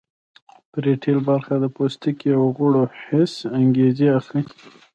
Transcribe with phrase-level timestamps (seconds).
[0.71, 4.43] پریټل برخه د پوستکي او غړو حسي انګیزې اخلي